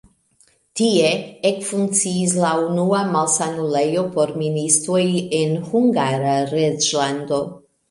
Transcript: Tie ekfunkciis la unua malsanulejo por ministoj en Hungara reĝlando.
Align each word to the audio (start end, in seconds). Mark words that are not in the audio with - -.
Tie 0.79 1.09
ekfunkciis 1.49 2.33
la 2.45 2.53
unua 2.69 3.03
malsanulejo 3.11 4.07
por 4.17 4.35
ministoj 4.47 5.05
en 5.43 5.55
Hungara 5.69 6.35
reĝlando. 6.57 7.43